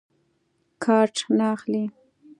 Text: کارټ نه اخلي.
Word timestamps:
کارټ 0.83 1.15
نه 1.37 1.45
اخلي. 1.55 1.85